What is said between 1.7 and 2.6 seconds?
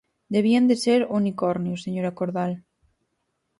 señora Cordal.